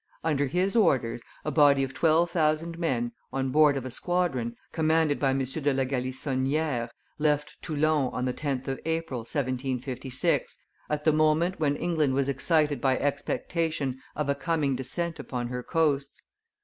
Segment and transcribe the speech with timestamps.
[0.23, 5.19] Under his orders, a body of twelve thousand men, on board of a squadron, commanded
[5.19, 5.43] by M.
[5.43, 6.89] de la Galissonniere,
[7.19, 10.57] left Toulon on the 10th of April, 1756,
[10.89, 15.61] at the moment when England was excited by expectation of a coming descent upon her
[15.61, 16.23] coasts.